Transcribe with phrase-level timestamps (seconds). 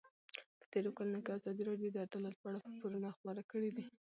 [0.59, 3.85] په تېرو کلونو کې ازادي راډیو د عدالت په اړه راپورونه خپاره کړي دي.